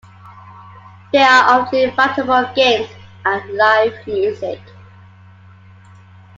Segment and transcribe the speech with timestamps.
[1.13, 2.89] There are often inflatable games
[3.23, 4.59] and live music.